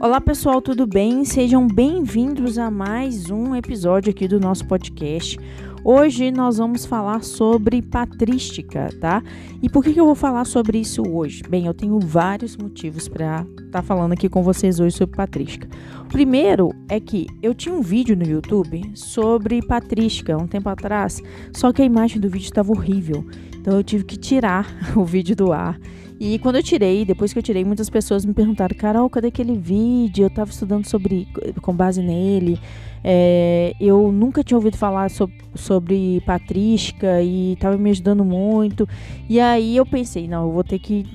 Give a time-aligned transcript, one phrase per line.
[0.00, 1.24] Olá pessoal, tudo bem?
[1.24, 5.36] Sejam bem-vindos a mais um episódio aqui do nosso podcast.
[5.82, 9.20] Hoje nós vamos falar sobre patrística, tá?
[9.60, 11.42] E por que, que eu vou falar sobre isso hoje?
[11.48, 15.68] Bem, eu tenho vários motivos para estar tá falando aqui com vocês hoje sobre patrística.
[16.02, 21.20] O primeiro é que eu tinha um vídeo no YouTube sobre patrística um tempo atrás,
[21.52, 23.26] só que a imagem do vídeo estava horrível.
[23.56, 25.76] Então eu tive que tirar o vídeo do ar
[26.20, 29.56] e quando eu tirei, depois que eu tirei, muitas pessoas me perguntaram: Carol, cadê aquele
[29.56, 30.24] vídeo?
[30.24, 31.28] Eu estava estudando sobre,
[31.62, 32.58] com base nele.
[33.04, 38.88] É, eu nunca tinha ouvido falar sobre, sobre patrística e estava me ajudando muito.
[39.28, 41.06] E aí eu pensei: não, eu vou ter que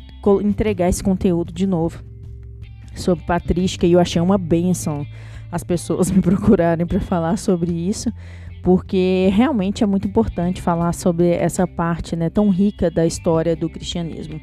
[0.41, 2.01] entregar esse conteúdo de novo
[2.95, 3.85] sobre patrística.
[3.85, 5.05] E eu achei uma benção
[5.51, 8.11] as pessoas me procurarem para falar sobre isso
[8.63, 13.69] porque realmente é muito importante falar sobre essa parte né, tão rica da história do
[13.69, 14.39] cristianismo.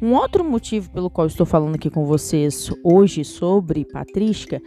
[0.00, 4.60] Um outro motivo pelo qual estou falando aqui com vocês hoje sobre patrística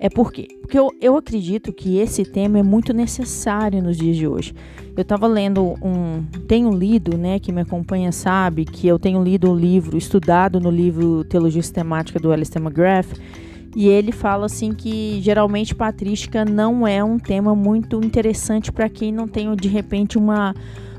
[0.00, 0.46] é por quê?
[0.60, 4.54] Porque eu, eu acredito que esse tema é muito necessário nos dias de hoje.
[4.96, 6.24] Eu estava lendo um.
[6.46, 7.40] Tenho lido, né?
[7.40, 12.20] Que me acompanha sabe que eu tenho lido um livro, estudado no livro Teologia Sistemática
[12.20, 13.08] do Alistair McGrath
[13.76, 19.12] e ele fala assim que geralmente patrística não é um tema muito interessante para quem
[19.12, 20.54] não tem de repente uma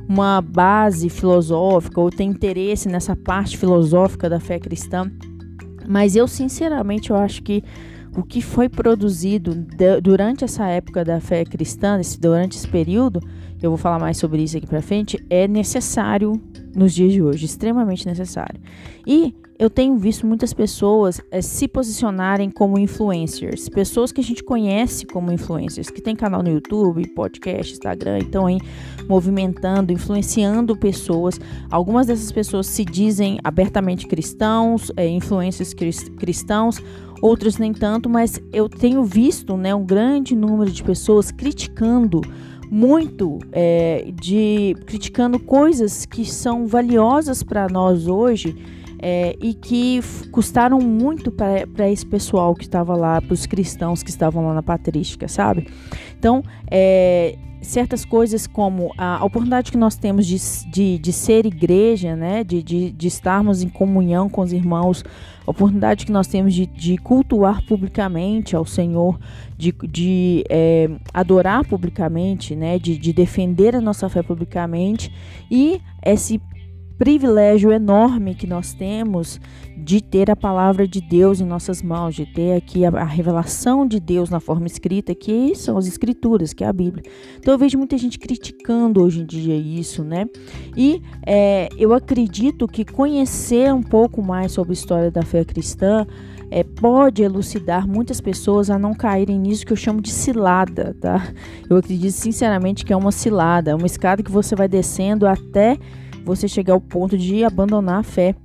[0.07, 5.11] uma base filosófica ou tem interesse nessa parte filosófica da fé cristã.
[5.87, 7.63] Mas eu sinceramente eu acho que
[8.17, 9.53] o que foi produzido
[10.01, 13.19] durante essa época da fé cristã, durante esse período,
[13.61, 16.41] eu vou falar mais sobre isso aqui para frente, é necessário
[16.75, 18.59] nos dias de hoje, extremamente necessário.
[19.05, 24.41] E eu tenho visto muitas pessoas é, se posicionarem como influencers, pessoas que a gente
[24.41, 28.57] conhece como influencers, que tem canal no YouTube, podcast, Instagram, então aí
[29.05, 31.41] movimentando, influenciando pessoas.
[31.69, 36.81] Algumas dessas pessoas se dizem abertamente cristãos, é, influencers cristãos,
[37.21, 42.21] outros nem tanto, mas eu tenho visto né, um grande número de pessoas criticando
[42.71, 48.55] muito é, de criticando coisas que são valiosas para nós hoje
[49.01, 49.99] é, e que
[50.31, 54.63] custaram muito para esse pessoal que estava lá, para os cristãos que estavam lá na
[54.63, 55.67] patrística, sabe?
[56.17, 60.37] Então, é, certas coisas como a oportunidade que nós temos de,
[60.69, 62.43] de, de ser igreja, né?
[62.43, 65.03] De, de, de, estarmos em comunhão com os irmãos,
[65.45, 69.19] a oportunidade que nós temos de, de cultuar publicamente ao Senhor,
[69.57, 72.79] de, de é, adorar publicamente, né?
[72.79, 75.11] De, de defender a nossa fé publicamente
[75.49, 76.41] e esse
[76.99, 79.39] privilégio enorme que nós temos
[79.77, 83.87] de ter a palavra de Deus em nossas mãos, de ter aqui a, a, revelação
[83.87, 87.03] de Deus na forma escrita, que são as escrituras, que é a Bíblia.
[87.37, 90.27] Então eu vejo muita gente criticando hoje em dia isso, né?
[90.75, 96.05] E é, eu acredito que conhecer um pouco mais sobre a história da fé cristã
[96.51, 101.31] é, pode elucidar muitas pessoas a não caírem nisso que eu chamo de cilada, tá?
[101.69, 105.77] Eu acredito sinceramente que é uma cilada, é uma escada que você vai descendo até
[106.25, 108.35] você chegar ao ponto de abandonar a fé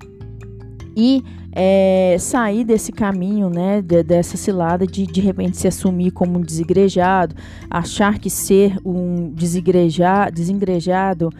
[0.96, 6.38] e é, sair desse caminho, né, de, dessa cilada de de repente se assumir como
[6.38, 7.34] um desigrejado,
[7.70, 11.30] achar que ser um desigreja, desengrejado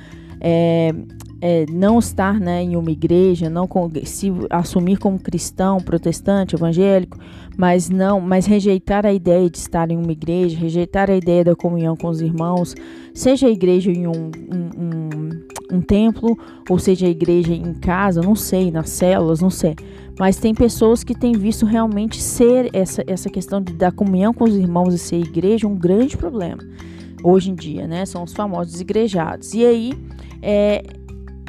[0.41, 0.95] é,
[1.41, 3.69] é, não estar né, em uma igreja, não
[4.05, 7.19] se assumir como cristão, protestante, evangélico,
[7.57, 11.55] mas não, mas rejeitar a ideia de estar em uma igreja, rejeitar a ideia da
[11.55, 12.75] comunhão com os irmãos,
[13.13, 15.29] seja a igreja em um, um, um,
[15.75, 19.75] um templo, ou seja a igreja em casa, não sei, nas células, não sei.
[20.19, 24.45] Mas tem pessoas que têm visto realmente ser essa, essa questão de, da comunhão com
[24.45, 26.63] os irmãos e ser igreja um grande problema
[27.23, 28.05] hoje em dia, né?
[28.05, 29.55] São os famosos igrejados.
[29.55, 29.93] E aí,
[30.43, 30.83] é,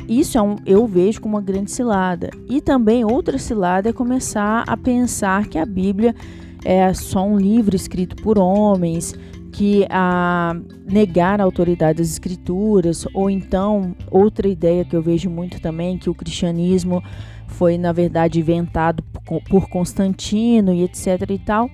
[0.08, 2.30] isso é um, eu vejo como uma grande cilada.
[2.50, 6.16] E também outra cilada é começar a pensar que a Bíblia
[6.64, 9.14] é só um livro escrito por homens,
[9.56, 10.54] que a
[10.86, 16.10] negar a autoridade das escrituras, ou então outra ideia que eu vejo muito também, que
[16.10, 17.02] o cristianismo
[17.48, 19.02] foi na verdade inventado
[19.50, 21.70] por Constantino e etc e tal.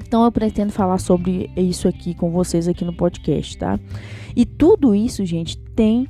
[0.00, 3.78] Então eu pretendo falar sobre isso aqui com vocês aqui no podcast, tá?
[4.34, 6.08] E tudo isso, gente, tem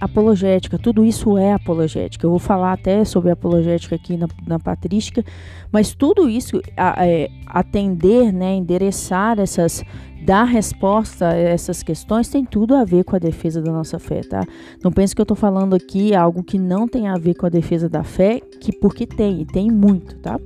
[0.00, 2.26] apologética, tudo isso é apologética.
[2.26, 5.24] Eu vou falar até sobre apologética aqui na, na patrística,
[5.72, 9.84] mas tudo isso, a, é, atender, né, endereçar essas,
[10.24, 14.20] dar resposta a essas questões tem tudo a ver com a defesa da nossa fé,
[14.20, 14.44] tá?
[14.82, 17.50] Não pense que eu estou falando aqui algo que não tem a ver com a
[17.50, 20.38] defesa da fé, que porque tem, e tem muito, tá?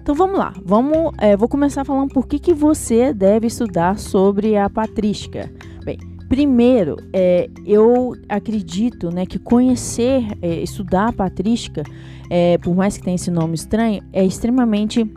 [0.00, 4.56] Então vamos lá, vamos, é, vou começar falando por que, que você deve estudar sobre
[4.56, 5.52] a patrística.
[5.84, 11.82] Bem, Primeiro, é, eu acredito né, que conhecer, é, estudar a patrística,
[12.28, 15.10] é, por mais que tenha esse nome estranho, é extremamente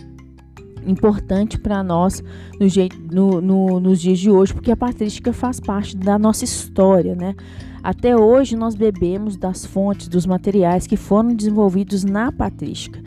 [0.87, 2.23] importante para nós
[2.59, 2.67] no,
[3.11, 7.35] no, no, nos dias de hoje, porque a patrística faz parte da nossa história, né?
[7.83, 13.01] Até hoje nós bebemos das fontes, dos materiais que foram desenvolvidos na patrística.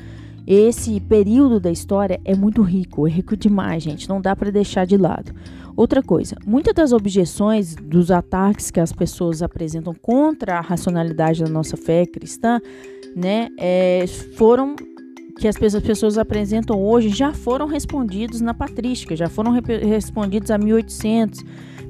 [0.47, 4.85] Esse período da história é muito rico, é rico demais, gente, não dá para deixar
[4.85, 5.33] de lado.
[5.77, 11.51] Outra coisa, muitas das objeções dos ataques que as pessoas apresentam contra a racionalidade da
[11.51, 12.61] nossa fé cristã,
[13.17, 14.05] né, é,
[14.37, 14.77] foram
[15.39, 21.43] que as pessoas apresentam hoje já foram respondidos na patrística, já foram respondidos há 1800,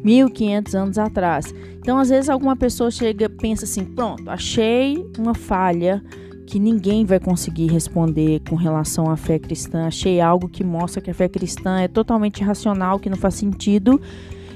[0.02, 1.54] 1500 anos atrás.
[1.78, 6.02] Então, às vezes alguma pessoa chega, pensa assim, pronto, achei uma falha
[6.46, 9.86] que ninguém vai conseguir responder com relação à fé cristã.
[9.86, 14.00] Achei algo que mostra que a fé cristã é totalmente irracional, que não faz sentido.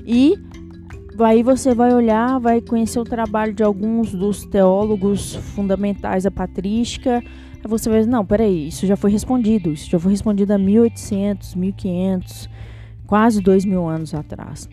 [0.07, 0.39] E
[1.19, 7.23] aí você vai olhar, vai conhecer o trabalho de alguns dos teólogos fundamentais da patrística.
[7.57, 9.73] Aí você vai dizer, não, peraí, isso já foi respondido.
[9.73, 12.49] Isso já foi respondido há 1800, 1500,
[13.07, 14.69] quase dois mil anos atrás.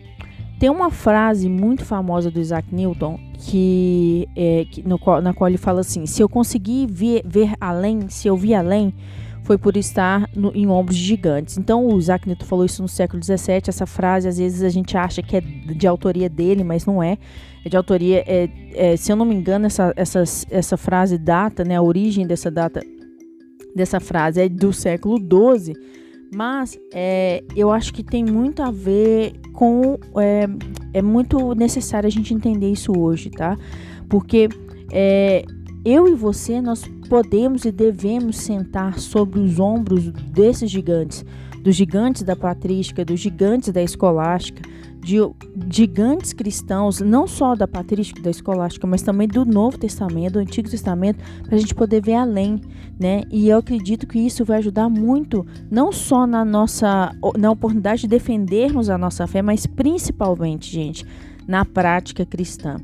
[0.58, 5.58] Tem uma frase muito famosa do Isaac Newton que, é, que no, na qual ele
[5.58, 8.94] fala assim: se eu conseguir ver, ver além, se eu vi além,
[9.42, 11.58] foi por estar no, em ombros gigantes.
[11.58, 13.62] Então o Isaac Newton falou isso no século XVII.
[13.68, 17.18] Essa frase às vezes a gente acha que é de autoria dele, mas não é.
[17.62, 18.24] É de autoria.
[18.26, 22.26] É, é, se eu não me engano, essa, essa, essa frase data, né, a origem
[22.26, 22.82] dessa data
[23.74, 25.74] dessa frase é do século XII
[26.34, 29.98] mas é, eu acho que tem muito a ver com.
[30.18, 30.46] É,
[30.94, 33.56] é muito necessário a gente entender isso hoje, tá?
[34.08, 34.48] Porque
[34.92, 35.44] é,
[35.84, 41.24] eu e você, nós podemos e devemos sentar sobre os ombros desses gigantes,
[41.62, 44.62] dos gigantes da patrística, dos gigantes da escolástica,
[45.06, 45.18] de
[45.70, 50.68] gigantes cristãos, não só da patrística da escolástica, mas também do Novo Testamento, do Antigo
[50.68, 52.60] Testamento, para a gente poder ver além,
[52.98, 53.22] né?
[53.30, 58.08] E eu acredito que isso vai ajudar muito, não só na nossa na oportunidade de
[58.08, 61.06] defendermos a nossa fé, mas principalmente, gente,
[61.46, 62.76] na prática cristã.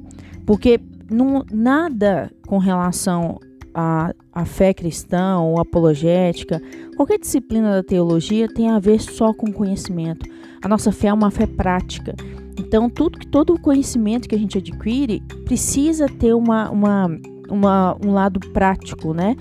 [0.47, 0.81] Porque
[1.11, 3.41] não, nada com relação
[3.75, 6.63] à, à fé cristã ou apologética,
[6.97, 10.31] qualquer disciplina da teologia tem a ver só com conhecimento.
[10.63, 12.15] A nossa fé é uma fé prática.
[12.59, 17.11] Então, tudo, todo o conhecimento que a gente adquire precisa ter uma, uma,
[17.51, 19.37] uma, um lado prático, né?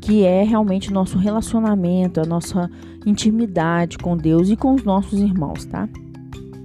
[0.00, 2.70] Que é realmente o nosso relacionamento, a nossa
[3.06, 5.88] intimidade com Deus e com os nossos irmãos, tá?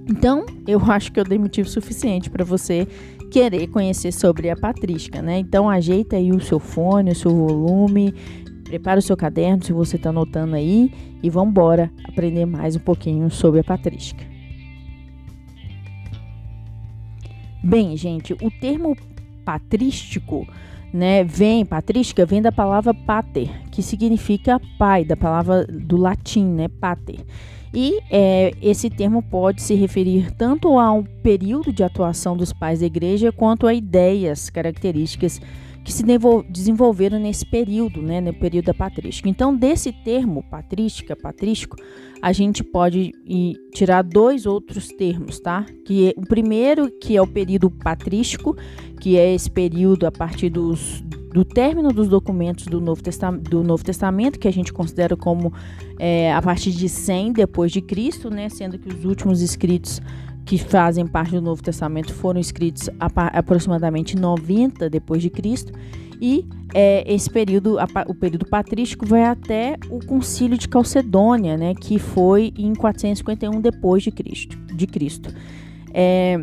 [0.08, 2.86] Então, eu acho que eu dei motivo suficiente para você
[3.30, 5.38] querer conhecer sobre a patrística, né?
[5.38, 8.12] Então, ajeita aí o seu fone, o seu volume,
[8.70, 12.78] Prepara o seu caderno se você está anotando aí e vamos embora aprender mais um
[12.78, 14.24] pouquinho sobre a patrística.
[17.64, 18.96] Bem, gente, o termo
[19.44, 20.46] patrístico,
[20.94, 26.68] né, vem, patrística vem da palavra pater, que significa pai, da palavra do latim, né,
[26.68, 27.26] pater.
[27.74, 32.86] E é, esse termo pode se referir tanto ao período de atuação dos pais da
[32.86, 35.40] igreja quanto a ideias, características
[35.84, 36.04] que se
[36.48, 39.28] desenvolveram nesse período, né, no período da patrística.
[39.28, 41.76] Então, desse termo patrística, patrístico,
[42.20, 43.12] a gente pode
[43.72, 45.64] tirar dois outros termos, tá?
[45.86, 48.54] Que é, o primeiro, que é o período patrístico,
[49.00, 53.00] que é esse período a partir dos, do término dos documentos do Novo,
[53.40, 55.52] do Novo Testamento, que a gente considera como
[55.98, 58.50] é, a partir de 100 depois de Cristo, né?
[58.50, 60.02] Sendo que os últimos escritos
[60.44, 65.72] que fazem parte do Novo Testamento foram escritos aproximadamente 90 depois de Cristo
[66.20, 71.98] e é, esse período, o período patrístico, vai até o Concílio de Calcedônia, né, que
[71.98, 74.56] foi em 451 depois de Cristo.
[74.74, 75.34] De Cristo.
[75.94, 76.40] É,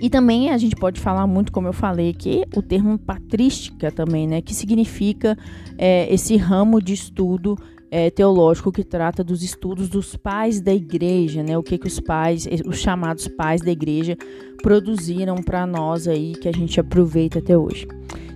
[0.00, 4.26] e também a gente pode falar muito, como eu falei, que o termo patrística também,
[4.26, 5.38] né, que significa
[5.78, 7.56] é, esse ramo de estudo
[7.90, 11.56] é, teológico que trata dos estudos dos pais da igreja, né?
[11.56, 14.16] O que que os pais, os chamados pais da igreja,
[14.62, 17.86] produziram para nós aí que a gente aproveita até hoje.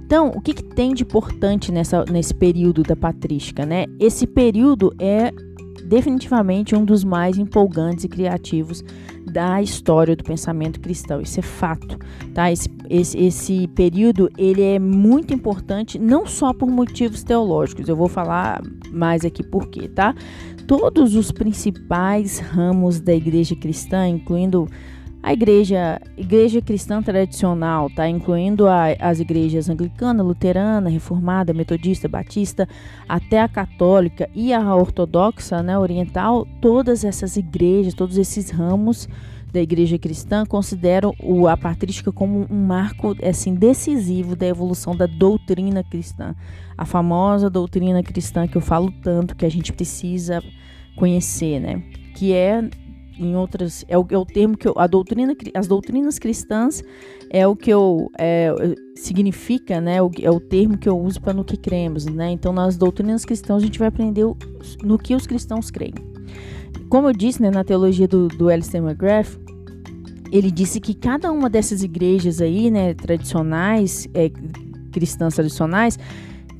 [0.04, 3.86] Então, o que, que tem de importante nessa, nesse período da patrística, né?
[4.00, 5.32] Esse período é
[5.90, 8.84] definitivamente um dos mais empolgantes e criativos
[9.26, 11.20] da história do pensamento cristão.
[11.20, 11.98] Isso é fato,
[12.32, 12.50] tá?
[12.50, 17.88] Esse, esse, esse período ele é muito importante não só por motivos teológicos.
[17.88, 20.14] Eu vou falar mais aqui por quê, tá?
[20.64, 24.68] Todos os principais ramos da igreja cristã, incluindo
[25.22, 28.08] a igreja, igreja cristã tradicional, tá?
[28.08, 32.68] Incluindo a, as igrejas anglicana, luterana, reformada, metodista, batista,
[33.08, 39.08] até a católica e a ortodoxa, né, oriental, todas essas igrejas, todos esses ramos
[39.52, 45.06] da igreja cristã consideram o, a patrística como um marco assim decisivo da evolução da
[45.06, 46.34] doutrina cristã.
[46.78, 50.42] A famosa doutrina cristã que eu falo tanto que a gente precisa
[50.96, 51.82] conhecer, né?
[52.14, 52.62] Que é
[53.20, 56.82] em outras é o, é o termo que eu, a doutrina as doutrinas cristãs
[57.28, 58.52] é o que eu é,
[58.94, 62.30] significa né o, é o termo que eu uso para no que cremos né?
[62.30, 64.36] Então nas doutrinas cristãs a gente vai aprender o,
[64.82, 65.94] no que os cristãos creem.
[66.88, 69.38] Como eu disse né, na teologia do, do Alistair McGrath
[70.32, 74.30] ele disse que cada uma dessas igrejas aí né tradicionais é,
[74.90, 75.98] cristãs tradicionais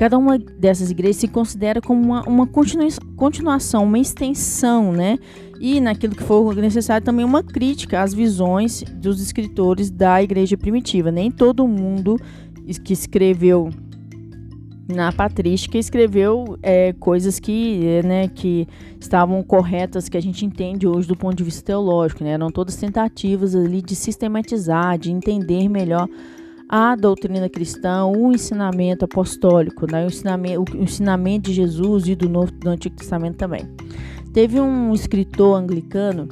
[0.00, 5.18] Cada uma dessas igrejas se considera como uma, uma continuação, uma extensão, né?
[5.60, 11.12] E naquilo que for necessário também uma crítica às visões dos escritores da igreja primitiva.
[11.12, 12.16] Nem todo mundo
[12.82, 13.68] que escreveu
[14.88, 18.66] na patrística escreveu é, coisas que, é, né, que
[18.98, 22.24] estavam corretas, que a gente entende hoje do ponto de vista teológico.
[22.24, 22.30] Né?
[22.30, 26.08] Eram todas tentativas ali de sistematizar, de entender melhor
[26.72, 30.04] a doutrina cristã, o ensinamento apostólico, né?
[30.04, 33.68] o, ensinamento, o ensinamento de Jesus e do, Novo, do Antigo Testamento também.
[34.32, 36.28] Teve um escritor anglicano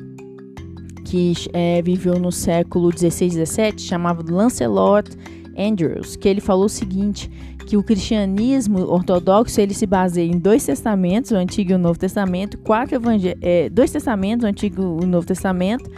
[1.04, 5.10] que é, viveu no século 16 e 17, chamado Lancelot
[5.58, 7.28] Andrews, que ele falou o seguinte,
[7.66, 11.98] que o cristianismo ortodoxo ele se baseia em dois testamentos, o Antigo e o Novo
[11.98, 12.96] Testamento, quatro
[13.40, 15.90] é, dois testamentos, o Antigo e o Novo Testamento,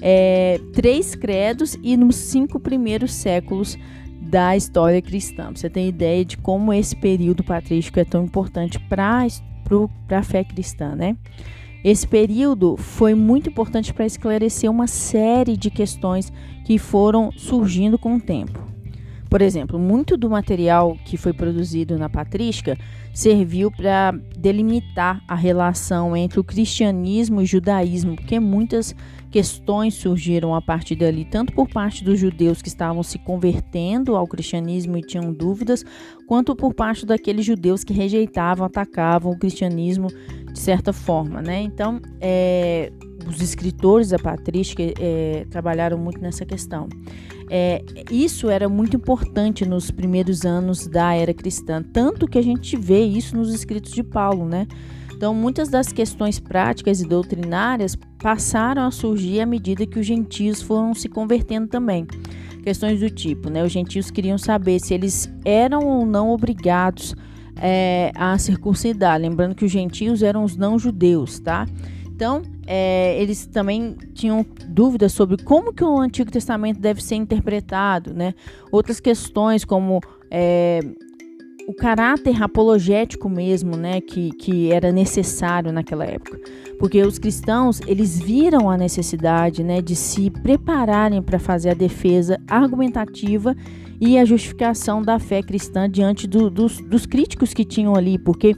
[0.00, 3.76] é, três credos e nos cinco primeiros séculos
[4.20, 5.50] da história cristã.
[5.54, 9.26] Você tem ideia de como esse período patrístico é tão importante para
[10.10, 11.16] a fé cristã, né?
[11.84, 16.32] Esse período foi muito importante para esclarecer uma série de questões
[16.64, 18.66] que foram surgindo com o tempo.
[19.28, 22.78] Por exemplo, muito do material que foi produzido na patrística
[23.12, 28.94] serviu para delimitar a relação entre o cristianismo e o judaísmo, porque muitas
[29.30, 34.26] questões surgiram a partir dali, tanto por parte dos judeus que estavam se convertendo ao
[34.26, 35.84] cristianismo e tinham dúvidas,
[36.26, 40.08] quanto por parte daqueles judeus que rejeitavam, atacavam o cristianismo
[40.52, 41.60] de certa forma, né?
[41.60, 42.90] Então, é,
[43.26, 46.88] os escritores da patrística é, trabalharam muito nessa questão.
[47.50, 52.76] É, isso era muito importante nos primeiros anos da era cristã, tanto que a gente
[52.76, 54.66] vê isso nos escritos de Paulo, né?
[55.14, 60.62] Então, muitas das questões práticas e doutrinárias passaram a surgir à medida que os gentios
[60.62, 62.06] foram se convertendo também.
[62.62, 63.64] Questões do tipo, né?
[63.64, 67.16] Os gentios queriam saber se eles eram ou não obrigados
[67.56, 69.20] é, a circuncidar.
[69.20, 71.66] Lembrando que os gentios eram os não-judeus, tá?
[72.06, 78.12] Então, é, eles também tinham dúvidas sobre como que o Antigo Testamento deve ser interpretado,
[78.12, 78.34] né?
[78.70, 80.80] Outras questões como é,
[81.66, 86.38] o caráter apologético mesmo, né, que, que era necessário naquela época.
[86.78, 92.38] Porque os cristãos, eles viram a necessidade, né, de se prepararem para fazer a defesa
[92.46, 93.56] argumentativa
[93.98, 98.54] e a justificação da fé cristã diante do, dos, dos críticos que tinham ali, porque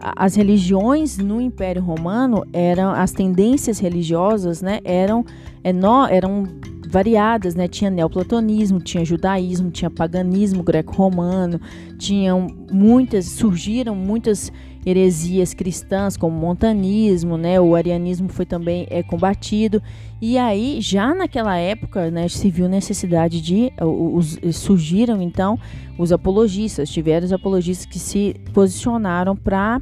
[0.00, 5.24] as religiões no Império Romano eram as tendências religiosas, né, eram,
[5.64, 5.72] é,
[6.08, 6.46] eram
[6.88, 7.68] variadas, né?
[7.68, 11.60] Tinha neoplatonismo, tinha judaísmo, tinha paganismo greco-romano,
[11.98, 14.50] tinham muitas, surgiram muitas
[14.86, 17.60] heresias cristãs, como montanismo, né?
[17.60, 19.82] O arianismo foi também é, combatido.
[20.20, 23.72] E aí, já naquela época, né, se viu necessidade de.
[23.80, 25.58] Os, surgiram então
[25.98, 29.80] os apologistas, tiveram os apologistas que se posicionaram para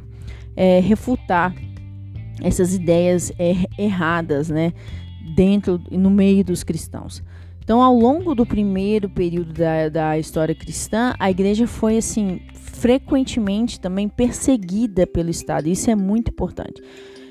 [0.55, 1.53] é, refutar
[2.41, 4.73] essas ideias é, erradas, né?
[5.35, 7.23] Dentro e no meio dos cristãos.
[7.63, 13.79] Então, ao longo do primeiro período da, da história cristã, a igreja foi assim frequentemente
[13.79, 15.67] também perseguida pelo Estado.
[15.67, 16.81] Isso é muito importante.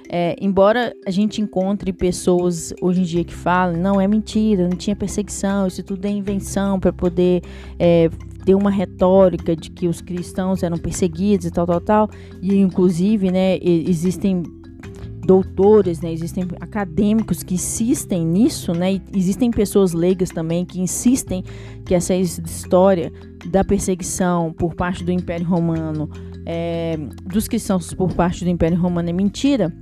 [0.08, 4.76] É, embora a gente encontre pessoas hoje em dia que falam, não é mentira, não
[4.76, 7.42] tinha perseguição, isso tudo é invenção para poder
[7.78, 8.08] é,
[8.44, 12.10] ter uma retórica de que os cristãos eram perseguidos e tal, tal, tal.
[12.40, 14.44] E inclusive, né, existem
[15.26, 16.12] doutores, né?
[16.12, 18.94] Existem acadêmicos que insistem nisso, né?
[18.94, 21.42] E existem pessoas leigas também que insistem
[21.84, 23.12] que essa história
[23.50, 26.08] da perseguição por parte do Império Romano,
[26.46, 29.74] é, dos cristãos por parte do Império Romano é mentira.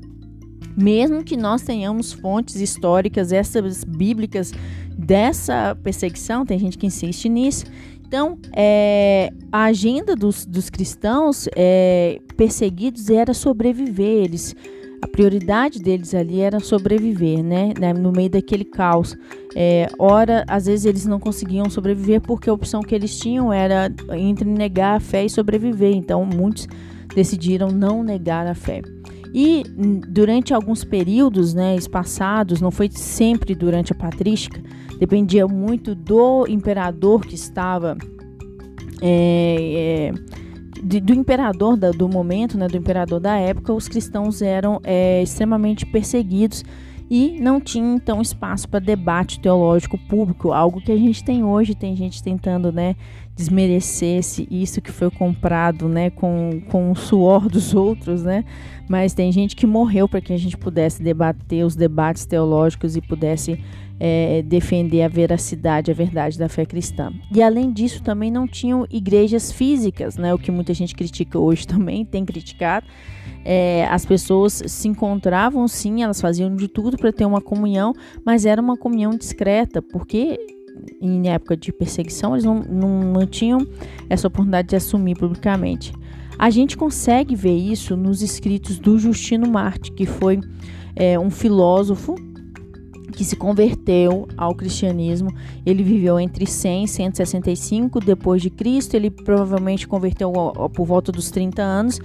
[0.76, 4.52] Mesmo que nós tenhamos fontes históricas, essas bíblicas
[4.96, 7.64] dessa perseguição, tem gente que insiste nisso.
[8.06, 14.24] Então, é, a agenda dos, dos cristãos é, perseguidos era sobreviver.
[14.24, 14.54] Eles
[15.04, 17.74] a prioridade deles ali era sobreviver, né?
[17.92, 19.14] no meio daquele caos.
[19.54, 23.92] É, ora, às vezes eles não conseguiam sobreviver porque a opção que eles tinham era
[24.12, 25.94] entre negar a fé e sobreviver.
[25.94, 26.66] Então, muitos
[27.14, 28.80] decidiram não negar a fé.
[29.34, 29.62] E
[30.08, 34.58] durante alguns períodos né, passados, não foi sempre durante a patrística,
[34.98, 37.94] dependia muito do imperador que estava
[39.02, 40.12] é, é,
[40.82, 45.22] de, do imperador da, do momento, né, do imperador da época, os cristãos eram é,
[45.22, 46.64] extremamente perseguidos
[47.10, 51.74] e não tinha então espaço para debate teológico público, algo que a gente tem hoje,
[51.74, 52.96] tem gente tentando, né,
[53.34, 58.44] desmerecer isso que foi comprado, né, com, com o suor dos outros, né?
[58.88, 63.00] Mas tem gente que morreu para que a gente pudesse debater os debates teológicos e
[63.00, 63.58] pudesse
[63.98, 67.12] é, defender a veracidade, a verdade da fé cristã.
[67.32, 70.32] E além disso, também não tinham igrejas físicas, né?
[70.34, 72.86] O que muita gente critica hoje também, tem criticado.
[73.44, 77.92] É, as pessoas se encontravam sim, elas faziam de tudo para ter uma comunhão,
[78.24, 80.38] mas era uma comunhão discreta, porque
[81.00, 83.66] em época de perseguição eles não, não, tinham
[84.08, 85.92] essa oportunidade de assumir publicamente.
[86.38, 90.40] A gente consegue ver isso nos escritos do Justino Marte, que foi
[90.96, 92.16] é, um filósofo
[93.14, 95.30] que se converteu ao cristianismo.
[95.64, 98.94] Ele viveu entre 100 e 165 depois de Cristo.
[98.94, 100.32] Ele provavelmente converteu
[100.74, 102.00] por volta dos 30 anos.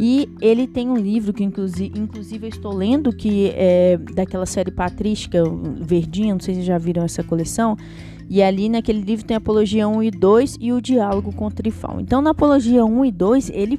[0.00, 4.70] E ele tem um livro que inclusive, inclusive eu estou lendo que é daquela série
[4.70, 5.42] patrística
[5.80, 7.76] verdinha, não sei se já viram essa coleção.
[8.28, 11.50] E ali naquele livro tem a Apologia 1 e 2 e o Diálogo com o
[11.50, 12.00] Trifão.
[12.00, 13.78] Então na Apologia 1 e 2, ele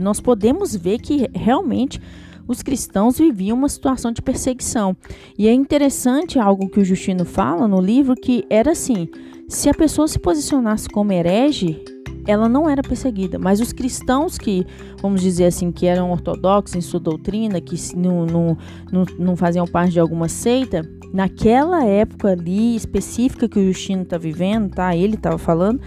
[0.00, 2.00] nós podemos ver que realmente
[2.46, 4.96] os cristãos viviam uma situação de perseguição.
[5.38, 9.08] E é interessante algo que o Justino fala no livro, que era assim:
[9.48, 11.82] se a pessoa se posicionasse como herege,
[12.26, 14.64] ela não era perseguida, mas os cristãos que,
[15.00, 18.58] vamos dizer assim, que eram ortodoxos em sua doutrina, que não, não,
[18.92, 24.16] não, não faziam parte de alguma seita, naquela época ali específica que o Justino está
[24.16, 24.96] vivendo, tá?
[24.96, 25.80] Ele estava falando,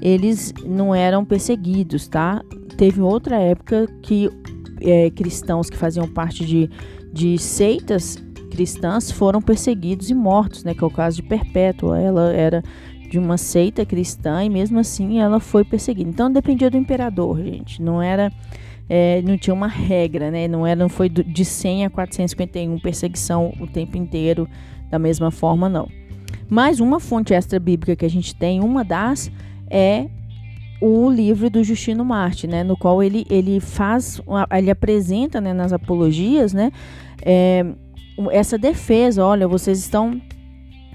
[0.00, 2.42] eles não eram perseguidos, tá?
[2.76, 4.28] Teve outra época que
[4.80, 6.68] é, cristãos que faziam parte de,
[7.12, 8.16] de seitas
[8.50, 10.74] cristãs foram perseguidos e mortos, né?
[10.74, 11.98] Que é o caso de Perpétua.
[11.98, 12.62] Ela era
[13.08, 16.10] de uma seita cristã e mesmo assim ela foi perseguida.
[16.10, 17.80] Então dependia do imperador, gente.
[17.80, 18.30] Não era,
[18.88, 20.46] é, não tinha uma regra, né?
[20.48, 24.46] Não era, não foi de 100 a 451 perseguição o tempo inteiro
[24.92, 25.88] da mesma forma, não.
[26.48, 29.32] Mas uma fonte extra bíblica que a gente tem, uma das
[29.70, 30.06] é
[30.82, 34.20] o livro do Justino Marte, né, no qual ele, ele faz,
[34.56, 36.70] ele apresenta né, nas apologias, né,
[37.24, 37.64] é,
[38.30, 40.20] essa defesa, olha, vocês estão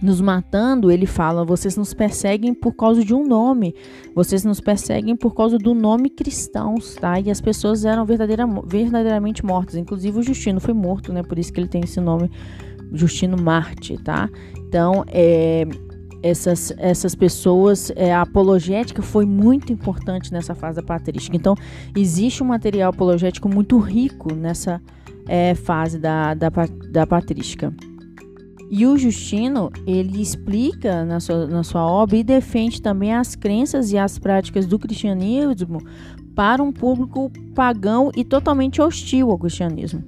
[0.02, 3.74] nos matando, ele fala, vocês nos perseguem por causa de um nome,
[4.14, 7.20] vocês nos perseguem por causa do nome cristãos, tá?
[7.20, 11.24] E as pessoas eram verdadeira, verdadeiramente mortas, inclusive o Justino foi morto, né?
[11.24, 12.30] Por isso que ele tem esse nome,
[12.91, 14.30] Justino Marte, tá?
[14.58, 15.65] Então, é,
[16.21, 21.36] essas, essas pessoas, é, a apologética foi muito importante nessa fase da patrística.
[21.36, 21.56] Então,
[21.95, 24.82] existe um material apologético muito rico nessa
[25.28, 26.50] é, fase da, da,
[26.91, 27.73] da patrística.
[28.69, 33.91] E o Justino, ele explica na sua, na sua obra e defende também as crenças
[33.93, 35.80] e as práticas do cristianismo
[36.36, 40.04] para um público pagão e totalmente hostil ao cristianismo.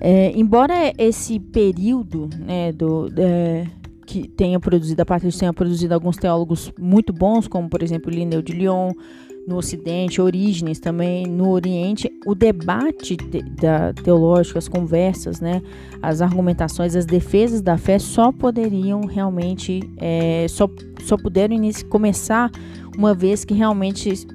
[0.00, 3.66] É, embora esse período né, do, é,
[4.06, 8.42] que tenha produzido, a Patrícia tenha produzido alguns teólogos muito bons, como por exemplo Lineu
[8.42, 8.92] de Lyon,
[9.46, 15.62] no Ocidente, Orígenes também no Oriente, o debate de, da teológico, as conversas, né,
[16.02, 20.68] as argumentações, as defesas da fé só poderiam realmente, é, só,
[21.04, 21.56] só puderam
[21.88, 22.50] começar
[22.98, 24.26] uma vez que realmente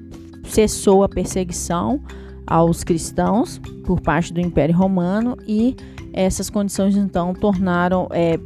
[0.45, 2.01] cessou a perseguição
[2.51, 5.73] aos cristãos por parte do Império Romano e
[6.11, 8.37] essas condições então tornaram é,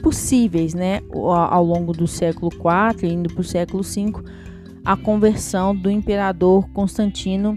[0.00, 4.12] possíveis, né, ao longo do século IV indo para o século V,
[4.84, 7.56] a conversão do imperador Constantino,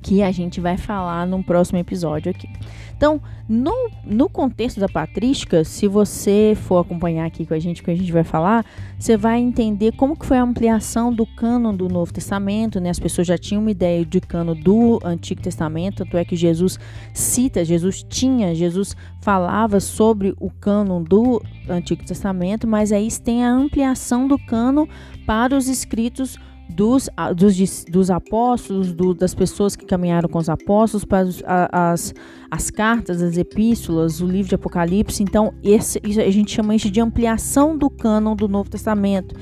[0.00, 2.48] que a gente vai falar no próximo episódio aqui.
[2.96, 7.90] Então, no, no contexto da patrística, se você for acompanhar aqui com a gente, que
[7.90, 8.64] a gente vai falar,
[8.98, 12.90] você vai entender como que foi a ampliação do cânon do Novo Testamento, né?
[12.90, 16.78] As pessoas já tinham uma ideia de cânon do Antigo Testamento, tanto é que Jesus
[17.12, 23.50] cita, Jesus tinha, Jesus falava sobre o cânon do Antigo Testamento, mas aí tem a
[23.50, 24.86] ampliação do cânon
[25.26, 26.38] para os escritos
[26.74, 31.26] dos, dos, dos apóstolos, do, das pessoas que caminharam com os apóstolos, para
[31.72, 32.14] as,
[32.50, 35.22] as cartas, as epístolas, o livro de Apocalipse.
[35.22, 39.34] Então, esse, a gente chama isso de ampliação do cânon do Novo Testamento.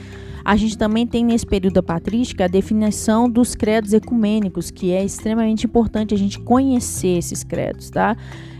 [0.44, 5.04] A gente também tem nesse período da patrística a definição dos credos ecumênicos, que é
[5.04, 8.16] extremamente importante a gente conhecer esses credos, tá?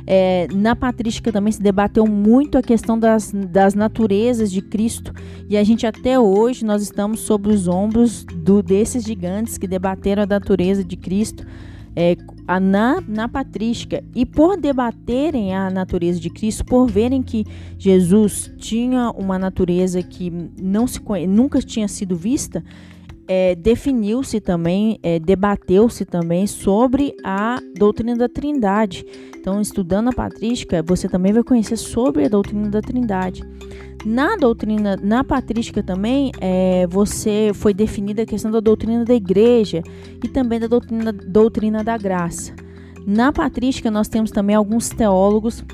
[0.06, 5.12] É, na patrística também se debateu muito a questão das, das naturezas de Cristo.
[5.48, 10.22] E a gente até hoje nós estamos sobre os ombros do, desses gigantes que debateram
[10.22, 11.46] a natureza de Cristo.
[11.94, 14.02] É, a, na, na patrística.
[14.14, 17.44] E por debaterem a natureza de Cristo, por verem que
[17.78, 22.64] Jesus tinha uma natureza que não se nunca tinha sido vista,
[23.34, 29.06] é, definiu-se também, é, debateu-se também sobre a doutrina da Trindade.
[29.34, 33.42] Então, estudando a patrística, você também vai conhecer sobre a doutrina da Trindade.
[34.04, 39.82] Na doutrina, na patrística também, é, você foi definida a questão da doutrina da igreja
[40.22, 42.52] e também da doutrina, doutrina da graça.
[43.06, 45.64] Na patrística, nós temos também alguns teólogos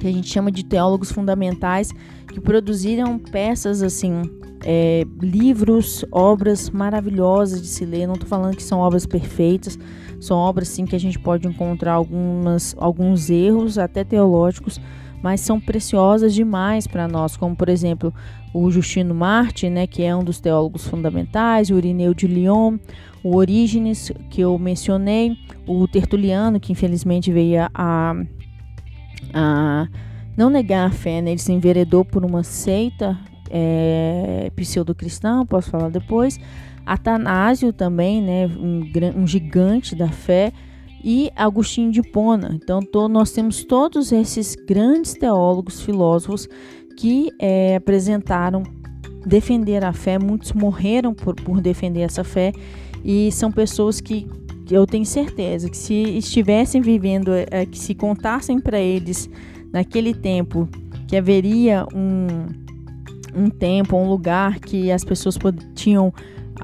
[0.00, 1.92] que a gente chama de teólogos fundamentais
[2.26, 4.22] que produziram peças assim
[4.64, 8.06] é, livros, obras maravilhosas de se ler.
[8.06, 9.78] Não estou falando que são obras perfeitas,
[10.20, 14.80] são obras sim que a gente pode encontrar algumas, alguns erros, até teológicos,
[15.22, 18.12] mas são preciosas demais para nós, como por exemplo
[18.52, 22.78] o Justino Marte, né, que é um dos teólogos fundamentais, o Irineu de Lyon,
[23.22, 28.14] o Orígenes, que eu mencionei, o Tertuliano, que infelizmente veio a,
[29.32, 29.88] a
[30.36, 31.30] não negar a fé, né?
[31.32, 33.18] ele se enveredou por uma seita
[33.50, 36.38] é, pseudo-cristão, posso falar depois.
[36.86, 38.82] Atanásio também, né, um,
[39.16, 40.52] um gigante da fé,
[41.02, 42.50] e Agostinho de Pona.
[42.54, 46.48] Então, to, nós temos todos esses grandes teólogos, filósofos
[46.96, 48.62] que é, apresentaram
[49.24, 50.18] defender a fé.
[50.18, 52.52] Muitos morreram por, por defender essa fé
[53.04, 54.26] e são pessoas que,
[54.70, 59.28] eu tenho certeza que se estivessem vivendo, é, que se contassem para eles
[59.72, 60.68] naquele tempo
[61.08, 62.46] que haveria um
[63.34, 65.36] um tempo, um lugar que as pessoas
[65.74, 66.12] tinham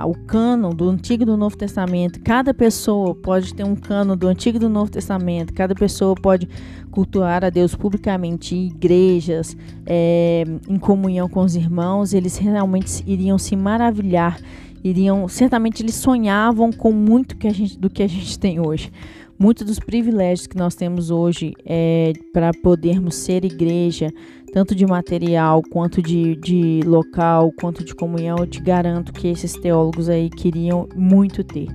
[0.04, 2.20] o cano do Antigo e do Novo Testamento.
[2.20, 5.54] Cada pessoa pode ter um cano do Antigo e do Novo Testamento.
[5.54, 6.48] Cada pessoa pode
[6.90, 12.12] cultuar a Deus publicamente em igrejas, é, em comunhão com os irmãos.
[12.12, 14.38] Eles realmente iriam se maravilhar.
[14.84, 18.92] Iriam, certamente eles sonhavam com muito que a gente, do que a gente tem hoje.
[19.38, 24.10] Muitos dos privilégios que nós temos hoje é, para podermos ser igreja,
[24.56, 29.52] tanto de material quanto de, de local, quanto de comunhão, eu te garanto que esses
[29.52, 31.68] teólogos aí queriam muito ter.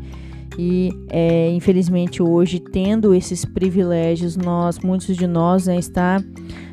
[0.57, 6.19] E é, infelizmente hoje, tendo esses privilégios, nós, muitos de nós, né, está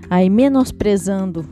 [0.09, 1.45] aí menosprezando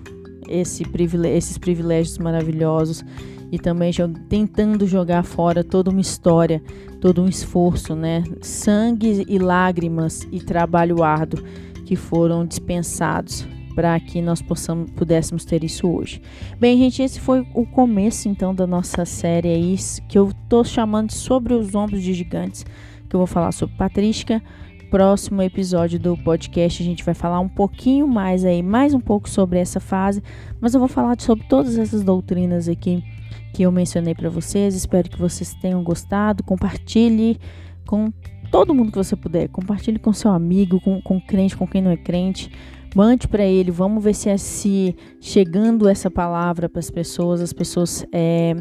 [0.49, 3.05] esse privilégio, esses privilégios maravilhosos
[3.53, 3.93] e também
[4.27, 6.63] tentando jogar fora toda uma história,
[6.99, 8.25] todo um esforço, né?
[8.41, 11.45] Sangue e lágrimas e trabalho árduo
[11.85, 16.23] que foram dispensados para que nós possamos, pudéssemos ter isso hoje.
[16.59, 19.77] Bem, gente, esse foi o começo então da nossa série aí,
[20.09, 22.65] que eu estou chamando de sobre os ombros de gigantes,
[23.07, 24.43] que eu vou falar sobre patrística.
[24.91, 29.29] Próximo episódio do podcast a gente vai falar um pouquinho mais aí, mais um pouco
[29.29, 30.23] sobre essa fase,
[30.59, 33.05] mas eu vou falar sobre todas essas doutrinas aqui
[33.53, 34.75] que eu mencionei para vocês.
[34.75, 36.43] Espero que vocês tenham gostado.
[36.45, 37.39] Compartilhe
[37.87, 38.13] com
[38.51, 39.49] todo mundo que você puder.
[39.49, 42.51] Compartilhe com seu amigo, com, com crente, com quem não é crente.
[42.97, 47.53] Mande para ele, vamos ver se é se chegando essa palavra para as pessoas, as
[47.53, 48.57] pessoas é,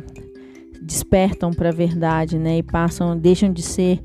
[0.82, 2.58] despertam para a verdade, né?
[2.58, 4.02] E passam, deixam de ser,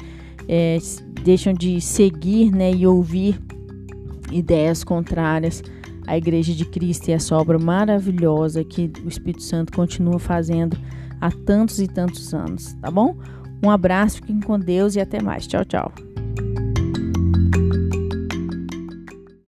[0.46, 0.78] é,
[1.24, 2.70] deixam de seguir, né?
[2.70, 3.42] E ouvir
[4.30, 5.64] ideias contrárias
[6.06, 10.78] à Igreja de Cristo e essa obra maravilhosa que o Espírito Santo continua fazendo
[11.20, 13.16] há tantos e tantos anos, tá bom?
[13.60, 15.44] Um abraço, fiquem com Deus e até mais.
[15.48, 15.92] Tchau, tchau.